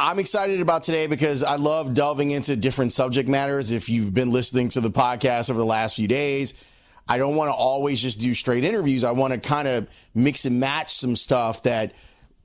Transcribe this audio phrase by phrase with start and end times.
[0.00, 3.72] I'm excited about today because I love delving into different subject matters.
[3.72, 6.54] If you've been listening to the podcast over the last few days,
[7.08, 9.02] I don't want to always just do straight interviews.
[9.02, 11.94] I want to kind of mix and match some stuff that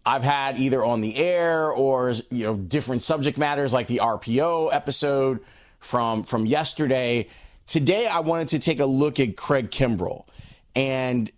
[0.03, 4.73] I've had either on the air or you know different subject matters like the RPO
[4.73, 5.39] episode
[5.79, 7.27] from from yesterday.
[7.67, 10.25] Today I wanted to take a look at Craig Kimbrel
[10.75, 11.31] and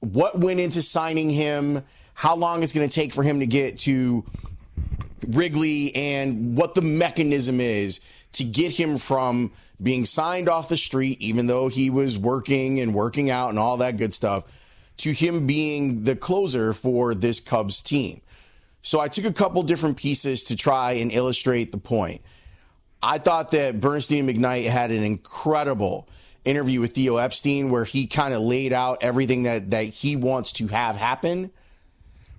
[0.00, 1.84] what went into signing him,
[2.14, 4.24] how long it's going to take for him to get to
[5.26, 8.00] Wrigley and what the mechanism is
[8.32, 12.94] to get him from being signed off the street, even though he was working and
[12.94, 14.44] working out and all that good stuff,
[14.98, 18.20] to him being the closer for this Cubs team.
[18.82, 22.22] So I took a couple different pieces to try and illustrate the point.
[23.02, 26.08] I thought that Bernstein and McKnight had an incredible
[26.44, 30.52] interview with Theo Epstein where he kind of laid out everything that, that he wants
[30.52, 31.50] to have happen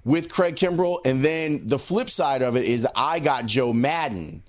[0.04, 1.00] with Craig Kimbrel.
[1.06, 4.44] And then the flip side of it is I got Joe Maddon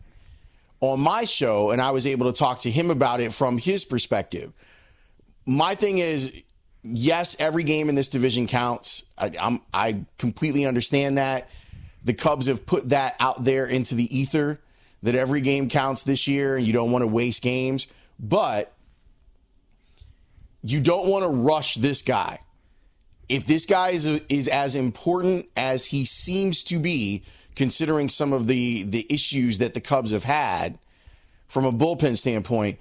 [0.81, 3.85] on my show and I was able to talk to him about it from his
[3.85, 4.53] perspective.
[5.47, 6.33] My thing is,
[6.83, 9.05] yes, every game in this division counts.
[9.19, 11.49] I, I completely understand that.
[12.05, 14.61] The Cubs have put that out there into the ether
[15.03, 17.87] that every game counts this year and you don't want to waste games.
[18.19, 18.73] But
[20.63, 22.41] you don't want to rush this guy
[23.33, 27.23] if this guy is, is as important as he seems to be,
[27.57, 30.79] considering some of the, the issues that the Cubs have had
[31.49, 32.79] from a bullpen standpoint,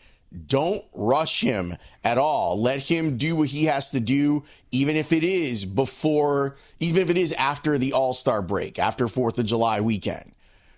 [0.47, 2.61] don't rush him at all.
[2.61, 7.09] Let him do what he has to do, even if it is before, even if
[7.09, 10.33] it is after the All Star break, after 4th of July weekend.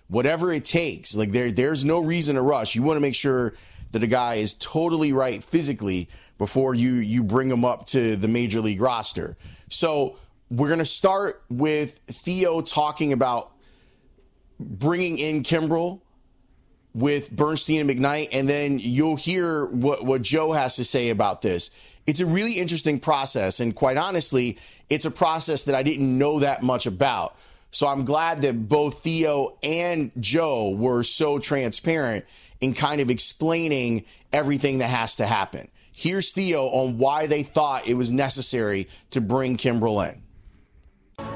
[0.06, 1.16] Whatever it takes.
[1.16, 2.76] Like there, there's no reason to rush.
[2.76, 3.54] You want to make sure
[3.94, 8.28] that a guy is totally right physically before you you bring him up to the
[8.28, 9.36] major league roster.
[9.70, 10.18] So
[10.50, 13.52] we're to start with Theo talking about
[14.60, 16.00] bringing in Kimbrel
[16.94, 21.42] with Bernstein and McKnight, and then you'll hear what, what Joe has to say about
[21.42, 21.70] this.
[22.06, 26.38] It's a really interesting process, and quite honestly, it's a process that I didn't know
[26.38, 27.36] that much about.
[27.70, 32.24] So I'm glad that both Theo and Joe were so transparent
[32.64, 35.68] in kind of explaining everything that has to happen.
[35.92, 40.22] Here's Theo on why they thought it was necessary to bring Kimbrel in.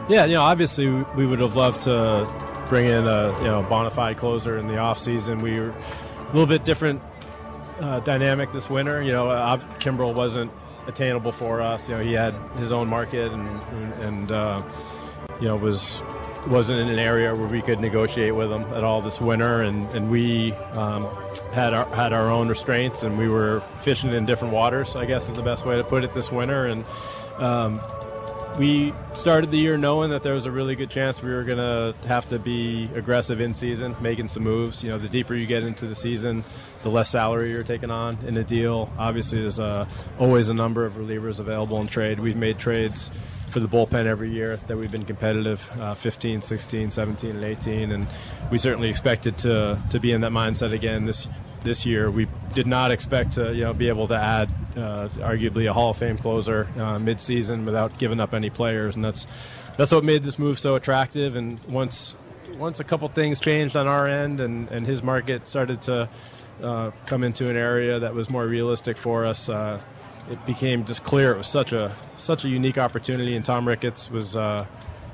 [0.08, 2.26] Yeah, you know, obviously we would have loved to
[2.68, 5.42] bring in a you know bona fide closer in the offseason.
[5.42, 7.02] We were a little bit different
[7.78, 9.02] uh, dynamic this winter.
[9.02, 10.50] You know, uh, Kimbrel wasn't
[10.86, 11.86] attainable for us.
[11.88, 14.62] You know, he had his own market and and, and uh,
[15.40, 16.02] you know was
[16.46, 19.90] wasn't in an area where we could negotiate with them at all this winter, and
[19.92, 21.08] and we um,
[21.52, 24.96] had our had our own restraints, and we were fishing in different waters.
[24.96, 26.84] I guess is the best way to put it this winter, and.
[27.38, 27.80] Um,
[28.58, 31.58] we started the year knowing that there was a really good chance we were going
[31.58, 34.82] to have to be aggressive in season, making some moves.
[34.82, 36.44] You know, the deeper you get into the season,
[36.82, 38.92] the less salary you're taking on in a deal.
[38.98, 39.86] Obviously, there's uh,
[40.18, 42.18] always a number of relievers available in trade.
[42.18, 43.10] We've made trades
[43.48, 47.92] for the bullpen every year that we've been competitive uh, 15, 16, 17, and 18.
[47.92, 48.06] And
[48.50, 51.26] we certainly expected to, to be in that mindset again this
[51.64, 52.10] this year.
[52.10, 55.90] We did not expect to you know be able to add uh, arguably a Hall
[55.90, 59.26] of Fame closer uh, midseason without giving up any players, and that's
[59.76, 61.36] that's what made this move so attractive.
[61.36, 62.14] And once
[62.58, 66.08] once a couple things changed on our end, and, and his market started to
[66.62, 69.80] uh, come into an area that was more realistic for us, uh,
[70.30, 73.36] it became just clear it was such a such a unique opportunity.
[73.36, 74.66] And Tom Ricketts was, uh,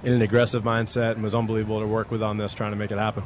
[0.02, 2.90] in an aggressive mindset and was unbelievable to work with on this, trying to make
[2.90, 3.24] it happen.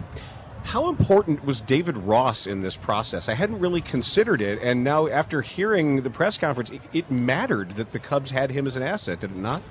[0.64, 3.28] How important was David Ross in this process?
[3.28, 7.70] I hadn't really considered it, and now after hearing the press conference, it, it mattered
[7.72, 9.62] that the Cubs had him as an asset, did it not?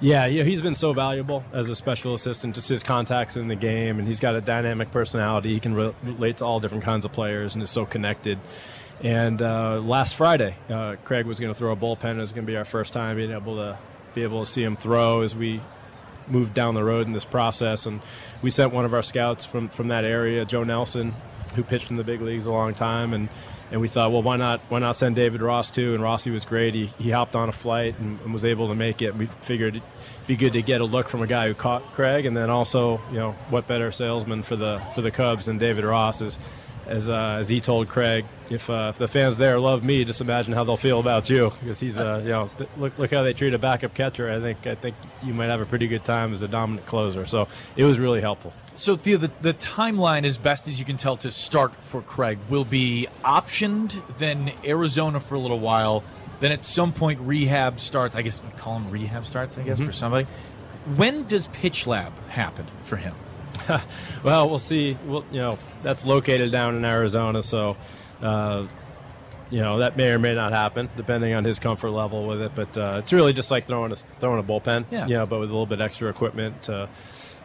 [0.00, 2.54] Yeah, yeah, he's been so valuable as a special assistant.
[2.54, 5.54] Just his contacts in the game, and he's got a dynamic personality.
[5.54, 8.38] He can re- relate to all different kinds of players, and is so connected.
[9.02, 12.16] And uh, last Friday, uh, Craig was going to throw a bullpen.
[12.16, 13.78] It was going to be our first time being able to
[14.14, 15.60] be able to see him throw as we
[16.28, 17.86] moved down the road in this process.
[17.86, 18.00] And
[18.40, 21.14] we sent one of our scouts from from that area, Joe Nelson,
[21.54, 23.28] who pitched in the big leagues a long time, and
[23.70, 25.94] and we thought, well, why not why not send David Ross too?
[25.94, 26.74] And Rossi was great.
[26.74, 29.16] He he hopped on a flight and, and was able to make it.
[29.16, 29.88] We figured it'd
[30.26, 33.00] be good to get a look from a guy who caught Craig, and then also,
[33.10, 36.38] you know, what better salesman for the for the Cubs than David Ross is
[36.86, 40.20] as uh, as he told Craig, if, uh, if the fans there love me, just
[40.20, 43.22] imagine how they'll feel about you because he's uh, you know th- look look how
[43.22, 44.30] they treat a backup catcher.
[44.30, 47.26] I think I think you might have a pretty good time as a dominant closer.
[47.26, 48.52] So it was really helpful.
[48.74, 52.38] So Theo, the, the timeline, as best as you can tell, to start for Craig
[52.48, 56.02] will be optioned, then Arizona for a little while,
[56.40, 58.16] then at some point rehab starts.
[58.16, 59.56] I guess we call them rehab starts.
[59.56, 59.86] I guess mm-hmm.
[59.86, 60.26] for somebody.
[60.96, 63.14] When does pitch lab happen for him?
[64.22, 64.96] well, we'll see.
[65.06, 67.76] Well, you know, that's located down in Arizona, so
[68.22, 68.66] uh,
[69.50, 72.52] you know that may or may not happen depending on his comfort level with it.
[72.54, 75.06] But uh, it's really just like throwing a throwing a bullpen, yeah.
[75.06, 76.88] you know, but with a little bit extra equipment to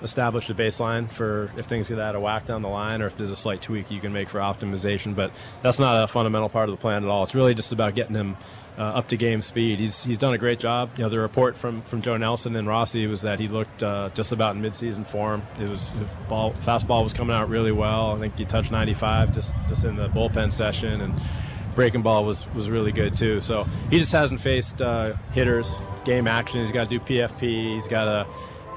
[0.01, 3.17] establish the baseline for if things get out of whack down the line or if
[3.17, 5.15] there's a slight tweak you can make for optimization.
[5.15, 5.31] But
[5.61, 7.23] that's not a fundamental part of the plan at all.
[7.23, 8.37] It's really just about getting him
[8.77, 9.79] uh, up to game speed.
[9.79, 10.91] He's he's done a great job.
[10.97, 14.09] You know, the report from, from Joe Nelson and Rossi was that he looked uh,
[14.13, 15.43] just about in midseason form.
[15.59, 15.91] It was
[16.29, 18.15] ball fastball was coming out really well.
[18.15, 21.13] I think he touched 95 just just in the bullpen session, and
[21.75, 23.41] breaking ball was was really good too.
[23.41, 25.69] So he just hasn't faced uh, hitters,
[26.05, 26.59] game action.
[26.59, 27.75] He's got to do PFP.
[27.75, 28.27] He's got to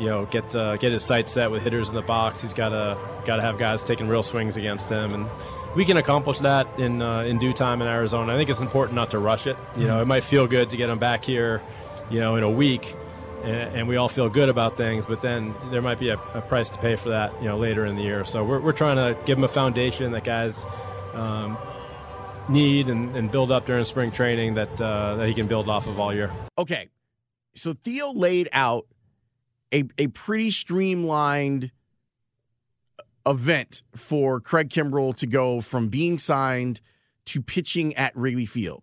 [0.01, 2.43] you know get uh, get his sights set with hitters in the box.
[2.43, 5.27] He's got to got to have guys taking real swings against him and
[5.75, 8.35] we can accomplish that in uh, in due time in Arizona.
[8.35, 9.57] I think it's important not to rush it.
[9.77, 11.63] You know, it might feel good to get him back here,
[12.11, 12.95] you know, in a week,
[13.43, 15.07] and, we all feel good about things.
[15.07, 17.87] But then there might be a, a, price to pay for that, you know, later
[17.87, 18.25] in the year.
[18.25, 20.65] So we're we're trying to give them a foundation that guys.
[21.15, 21.59] Um,
[22.49, 25.87] need and, and, build up during spring training that uh, that he can build off
[25.87, 26.31] of all year.
[26.59, 26.89] Okay,
[27.55, 28.87] so Theo laid out
[29.73, 31.71] a a pretty streamlined
[33.27, 36.81] event for Craig Kimbrel to go from being signed
[37.27, 38.83] to pitching at Wrigley Field.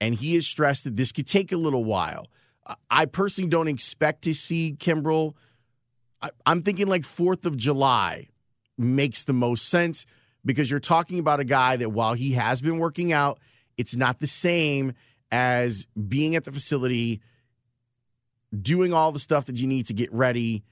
[0.00, 2.26] And he has stressed that this could take a little while.
[2.90, 5.34] I personally don't expect to see Kimbrel.
[6.46, 8.28] I'm thinking like 4th of July
[8.76, 10.06] makes the most sense
[10.44, 13.38] because you're talking about a guy that while he has been working out,
[13.76, 14.94] it's not the same
[15.30, 17.20] as being at the facility,
[18.58, 20.64] doing all the stuff that you need to get ready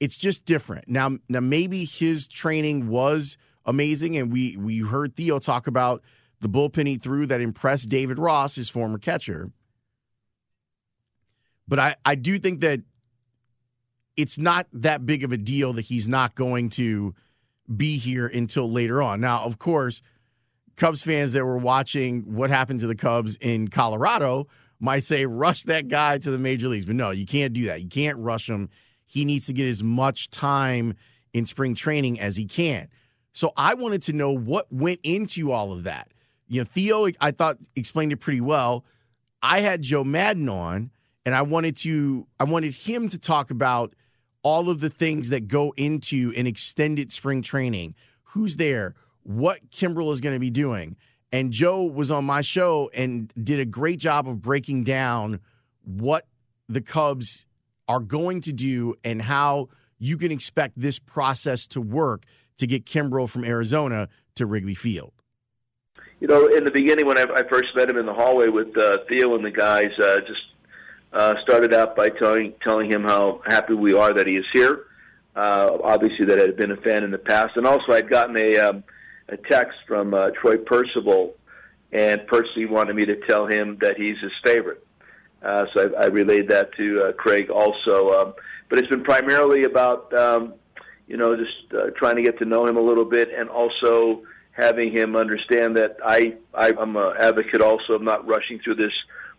[0.00, 0.88] it's just different.
[0.88, 6.02] Now, now maybe his training was amazing, and we we heard Theo talk about
[6.40, 9.50] the bullpen he threw that impressed David Ross, his former catcher.
[11.66, 12.82] But I, I do think that
[14.16, 17.14] it's not that big of a deal that he's not going to
[17.74, 19.20] be here until later on.
[19.20, 20.02] Now, of course,
[20.76, 24.48] Cubs fans that were watching what happened to the Cubs in Colorado
[24.80, 26.84] might say, rush that guy to the major leagues.
[26.84, 27.80] But no, you can't do that.
[27.80, 28.68] You can't rush him
[29.14, 30.94] he needs to get as much time
[31.32, 32.88] in spring training as he can.
[33.32, 36.08] So I wanted to know what went into all of that.
[36.48, 38.84] You know, Theo, I thought explained it pretty well.
[39.40, 40.90] I had Joe Maddon on,
[41.24, 43.94] and I wanted to, I wanted him to talk about
[44.44, 47.96] all of the things that go into an extended spring training.
[48.22, 48.94] Who's there?
[49.24, 50.96] What Kimbrel is going to be doing?
[51.32, 55.40] And Joe was on my show and did a great job of breaking down
[55.82, 56.28] what
[56.68, 57.46] the Cubs
[57.88, 62.24] are going to do and how you can expect this process to work
[62.58, 65.12] to get Kimbrel from Arizona to Wrigley Field?
[66.20, 68.76] You know, in the beginning, when I, I first met him in the hallway with
[68.76, 70.53] uh, Theo and the guys, uh, just
[71.14, 74.86] uh, started out by telling telling him how happy we are that he is here.
[75.36, 78.36] Uh, obviously, that I had been a fan in the past, and also I'd gotten
[78.36, 78.84] a um,
[79.28, 81.34] a text from uh, Troy Percival,
[81.92, 84.84] and Percy wanted me to tell him that he's his favorite.
[85.42, 88.10] Uh, so I, I relayed that to uh, Craig also.
[88.12, 88.34] Um,
[88.68, 90.54] but it's been primarily about, um,
[91.06, 94.22] you know, just uh, trying to get to know him a little bit and also
[94.52, 98.92] having him understand that I, I I'm an advocate also of not rushing through this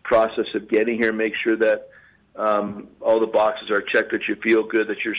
[0.06, 1.12] process of getting here.
[1.12, 1.88] Make sure that
[2.36, 5.16] um, all the boxes are checked, that you feel good, that you're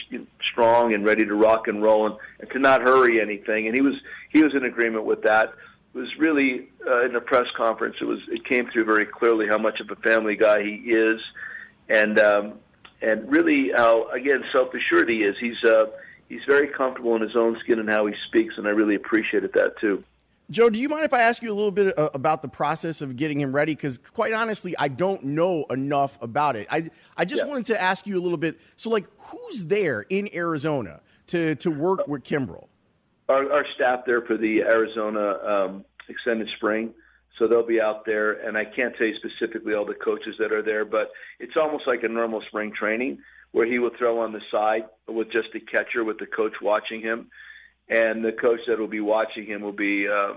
[0.52, 3.66] strong and ready to rock and roll, and, and to not hurry anything.
[3.66, 3.94] And he was
[4.32, 5.52] he was in agreement with that
[5.94, 7.96] was really uh, in the press conference.
[8.00, 11.20] It was it came through very clearly how much of a family guy he is,
[11.88, 12.54] and um,
[13.02, 15.36] and really how again self assured he is.
[15.40, 15.86] He's uh,
[16.28, 19.52] he's very comfortable in his own skin and how he speaks, and I really appreciated
[19.54, 20.04] that too.
[20.50, 23.02] Joe, do you mind if I ask you a little bit uh, about the process
[23.02, 23.74] of getting him ready?
[23.74, 26.66] Because quite honestly, I don't know enough about it.
[26.70, 26.88] I
[27.18, 27.48] I just yeah.
[27.48, 28.58] wanted to ask you a little bit.
[28.76, 32.68] So, like, who's there in Arizona to to work with Kimbrel?
[33.28, 36.94] Our, our staff there for the Arizona um, extended spring.
[37.38, 40.50] So they'll be out there, and I can't tell you specifically all the coaches that
[40.50, 43.18] are there, but it's almost like a normal spring training
[43.52, 47.00] where he will throw on the side with just a catcher with the coach watching
[47.00, 47.30] him,
[47.88, 50.34] and the coach that will be watching him will be uh,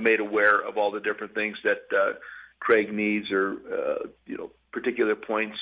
[0.00, 2.12] made aware of all the different things that uh,
[2.60, 5.56] Craig needs or uh, you know particular points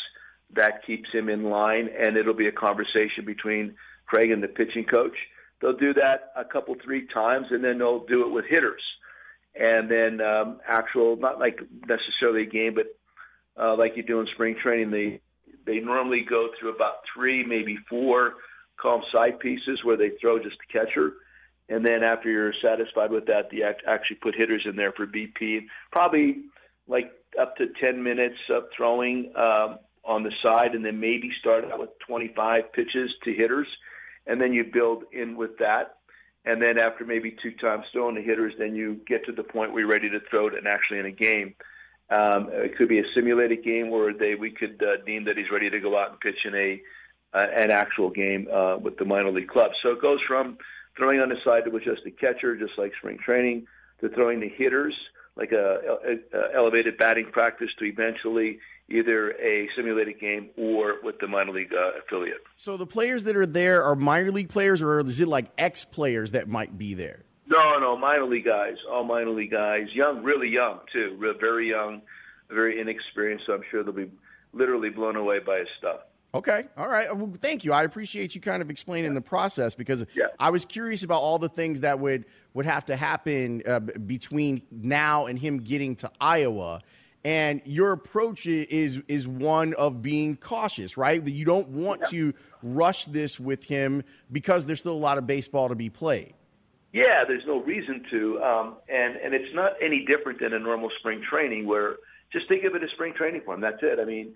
[0.55, 3.75] that keeps him in line, and it'll be a conversation between
[4.07, 5.17] Craig and the pitching coach.
[5.61, 8.83] They'll do that a couple three times, and then they'll do it with hitters.
[9.55, 12.87] And then um, actual, not like necessarily a game, but
[13.61, 15.21] uh, like you do in spring training, they
[15.65, 18.35] they normally go through about three, maybe four
[18.81, 21.15] calm side pieces where they throw just the catcher,
[21.69, 25.66] and then after you're satisfied with that, they actually put hitters in there for BP.
[25.90, 26.42] Probably
[26.87, 31.64] like up to 10 minutes of throwing um, on the side, and then maybe start
[31.64, 33.69] out with 25 pitches to hitters,
[34.26, 35.97] and then you build in with that
[36.45, 39.73] and then after maybe two times throwing the hitters, then you get to the point
[39.73, 41.54] where you're ready to throw it and actually in a game.
[42.11, 45.50] Um, it could be a simulated game where they we could uh, deem that he's
[45.50, 46.83] ready to go out and pitch in a
[47.35, 49.71] uh, an actual game uh, with the minor league club.
[49.83, 50.59] So it goes from
[50.97, 53.67] throwing on the side to just a catcher, just like spring training,
[54.01, 54.95] to throwing the hitters
[55.37, 58.59] like a, a, a elevated batting practice to eventually
[58.91, 62.43] either a simulated game or with the minor league uh, affiliate.
[62.57, 65.85] So the players that are there are minor league players, or is it like ex
[65.85, 67.25] players that might be there?
[67.47, 72.03] No, no, minor league guys, all minor league guys, young, really young too, very young,
[72.49, 73.45] very inexperienced.
[73.47, 74.11] So I'm sure they'll be
[74.53, 76.01] literally blown away by his stuff.
[76.35, 76.65] Okay.
[76.79, 77.15] All right.
[77.15, 77.75] Well, thank you.
[77.75, 79.17] I appreciate you kind of explaining yeah.
[79.17, 80.27] the process because yeah.
[80.41, 82.25] I was curious about all the things that would
[82.55, 86.81] would have to happen uh, between now and him getting to Iowa.
[87.25, 91.23] And your approach is is one of being cautious, right?
[91.23, 92.09] That you don't want yeah.
[92.09, 96.33] to rush this with him because there's still a lot of baseball to be played.
[96.95, 100.91] Yeah, there's no reason to, um, and and it's not any different than a normal
[100.99, 101.97] spring training where
[102.33, 103.61] just think of it as spring training for him.
[103.61, 104.01] That's it.
[104.01, 104.35] I mean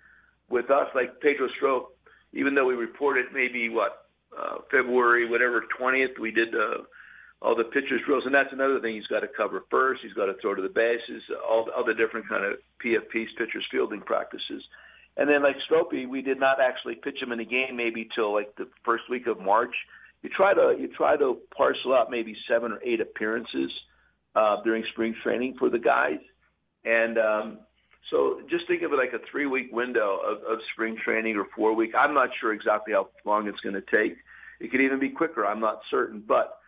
[0.48, 1.90] with us, like Pedro Strop,
[2.32, 6.82] even though we reported maybe what uh, February, whatever twentieth, we did uh,
[7.42, 10.02] all the pitchers drills, and that's another thing he's got to cover first.
[10.02, 13.66] He's got to throw to the bases, all the other different kind of PFPs, pitchers
[13.70, 14.62] fielding practices,
[15.16, 18.32] and then like Stropey, we did not actually pitch him in a game maybe till
[18.32, 19.74] like the first week of March.
[20.22, 23.70] You try to you try to parcel out maybe seven or eight appearances
[24.34, 26.18] uh, during spring training for the guys,
[26.84, 27.58] and um,
[28.10, 31.46] so just think of it like a three week window of, of spring training or
[31.56, 31.92] four week.
[31.96, 34.16] I'm not sure exactly how long it's going to take.
[34.60, 35.44] It could even be quicker.
[35.44, 36.58] I'm not certain, but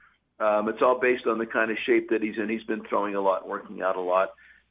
[0.40, 2.49] um, it's all based on the kind of shape that he's in.
[2.49, 4.30] He's been throwing a lot, working out a lot.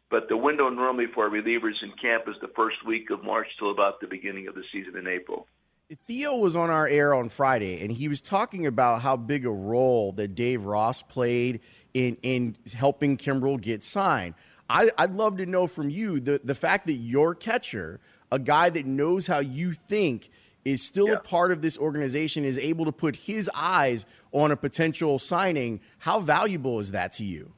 [0.10, 3.72] But the window normally for relievers in camp is the first week of March till
[3.72, 5.48] about the beginning of the season in April.
[6.06, 9.52] Theo was on our air on Friday, and he was talking about how big a
[9.52, 11.62] role that Dave Ross played
[11.94, 14.36] in in helping Kimbrel get signed.
[14.70, 18.00] I, would love to know from you the, the fact that your catcher,
[18.32, 20.30] a guy that knows how you think,
[20.66, 21.14] is still yeah.
[21.14, 25.80] a part of this organization, is able to put his eyes on a potential signing.
[26.00, 27.54] How valuable is that to you?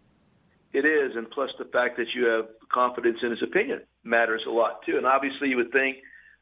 [0.74, 4.52] It is, and plus the fact that you have confidence in his opinion matters a
[4.52, 4.98] lot too.
[4.98, 5.98] And obviously, you would think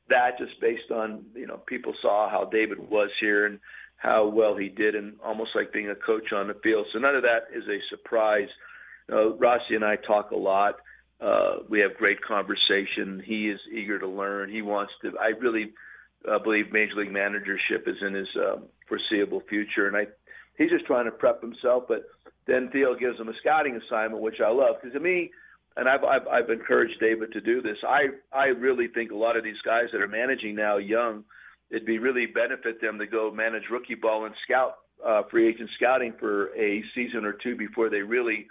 [0.10, 3.60] that just based on you know people saw how David was here and
[3.96, 6.88] how well he did, and almost like being a coach on the field.
[6.92, 8.50] So none of that is a surprise
[9.12, 10.76] uh, Rossi and I talk a lot.
[11.20, 13.22] Uh, we have great conversation.
[13.26, 14.50] He is eager to learn.
[14.50, 15.18] He wants to.
[15.18, 15.74] I really
[16.30, 20.08] uh, believe major league managership is in his um, foreseeable future, and I
[20.58, 21.86] he's just trying to prep himself.
[21.88, 22.06] But
[22.46, 25.32] then Theo gives him a scouting assignment, which I love because to me,
[25.76, 27.78] and I've, I've I've encouraged David to do this.
[27.88, 31.24] I I really think a lot of these guys that are managing now, young,
[31.72, 35.70] it'd be really benefit them to go manage rookie ball and scout uh, free agent
[35.76, 38.48] scouting for a season or two before they really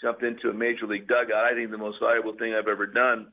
[0.00, 1.44] jumped into a major league dugout.
[1.44, 3.28] I think the most valuable thing I've ever done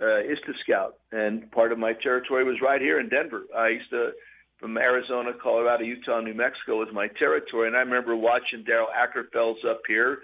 [0.00, 3.42] uh, is to scout, and part of my territory was right here in Denver.
[3.56, 4.12] I used to
[4.58, 9.64] from Arizona, Colorado, Utah, New Mexico was my territory, and I remember watching Darrel Akerfelds
[9.68, 10.20] up here,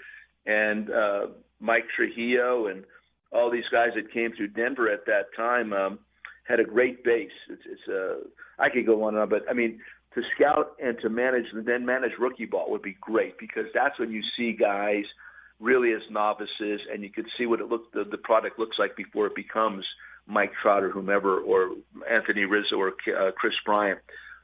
[0.47, 1.26] and uh,
[1.61, 2.85] Mike Trujillo, and
[3.33, 5.99] all these guys that came through Denver at that time um,
[6.45, 7.33] had a great base.
[7.50, 8.28] It's, it's uh,
[8.59, 9.80] I could go on and on, but I mean
[10.14, 13.99] to scout and to manage and then manage rookie ball would be great because that's
[13.99, 15.04] when you see guys–
[15.61, 18.97] really as novices, and you can see what it look the, the product looks like
[18.97, 19.85] before it becomes
[20.27, 21.71] Mike Trout or whomever, or
[22.11, 23.99] Anthony Rizzo or uh, Kris Bryant.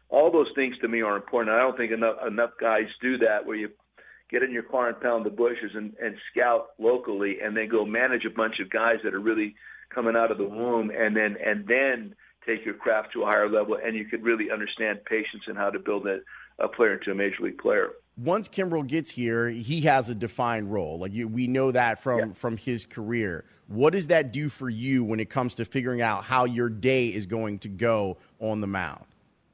[0.09, 1.55] All those things to me are important.
[1.55, 3.71] I don't think enough enough guys do that where you
[4.31, 7.85] get in your car and pound the bushes and, and scout locally, and then go
[7.85, 9.55] manage a bunch of guys that are really
[9.95, 12.15] coming out of the womb, and then and then
[12.47, 15.71] take your craft to a higher level, and you could really understand patience and how
[15.71, 16.19] to build a,
[16.59, 17.91] a player into a major league player.
[18.17, 20.99] Once Kimbrel gets here, he has a defined role.
[20.99, 22.33] Like you, we know that from yeah.
[22.33, 23.45] from his career.
[23.67, 27.09] What does that do for you when it comes to figuring out how your day
[27.09, 29.05] is going to go on the mound?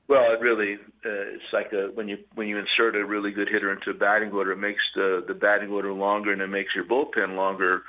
[0.08, 3.48] Well, it really uh, it's like a, when you when you insert a really good
[3.48, 6.74] hitter into a batting order, it makes the the batting order longer and it makes
[6.74, 7.82] your bullpen longer.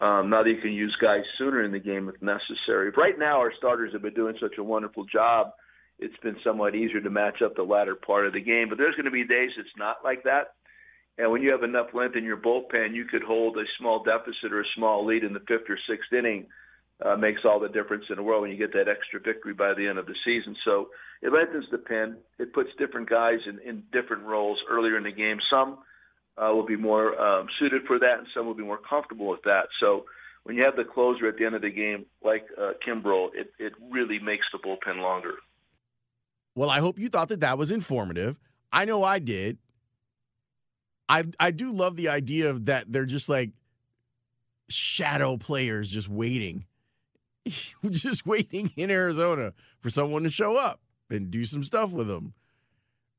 [0.00, 2.90] Um, now that you can use guys sooner in the game if necessary.
[2.90, 5.52] Right now, our starters have been doing such a wonderful job.
[5.98, 8.94] It's been somewhat easier to match up the latter part of the game, but there's
[8.94, 10.54] going to be days it's not like that.
[11.18, 14.52] And when you have enough length in your bullpen, you could hold a small deficit
[14.52, 16.46] or a small lead in the fifth or sixth inning.
[17.04, 19.72] Uh, makes all the difference in the world when you get that extra victory by
[19.72, 20.56] the end of the season.
[20.64, 20.88] So
[21.22, 22.16] it lengthens the pen.
[22.40, 25.38] It puts different guys in, in different roles earlier in the game.
[25.52, 25.78] Some
[26.36, 29.42] uh, will be more um, suited for that, and some will be more comfortable with
[29.44, 29.68] that.
[29.78, 30.06] So
[30.42, 33.52] when you have the closer at the end of the game, like uh, Kimbrel, it,
[33.60, 35.34] it really makes the bullpen longer.
[36.58, 38.36] Well, I hope you thought that that was informative.
[38.72, 39.58] I know I did.
[41.08, 43.52] I I do love the idea of that they're just like
[44.68, 46.64] shadow players just waiting,
[47.90, 52.34] just waiting in Arizona for someone to show up and do some stuff with them.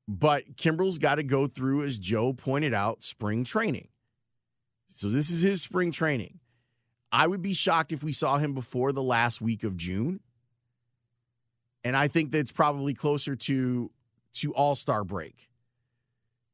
[0.05, 3.87] But Kimbrel's got to go through, as Joe pointed out, spring training.
[4.89, 6.39] So this is his spring training.
[7.09, 10.19] I would be shocked if we saw him before the last week of June.
[11.83, 13.91] And I think that's probably closer to
[14.35, 15.49] to All-Star break.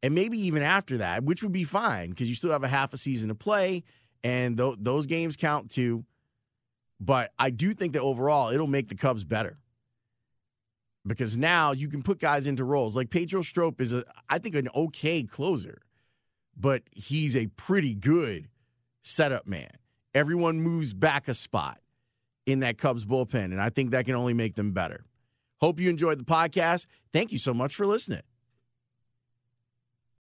[0.01, 2.93] And maybe even after that, which would be fine because you still have a half
[2.93, 3.83] a season to play
[4.23, 6.05] and th- those games count too.
[6.99, 9.57] But I do think that overall it'll make the Cubs better
[11.05, 12.95] because now you can put guys into roles.
[12.95, 15.81] Like Pedro Strop is a, I think, an okay closer,
[16.57, 18.47] but he's a pretty good
[19.01, 19.69] setup man.
[20.13, 21.79] Everyone moves back a spot
[22.45, 25.05] in that Cubs bullpen, and I think that can only make them better.
[25.61, 26.85] Hope you enjoyed the podcast.
[27.13, 28.21] Thank you so much for listening.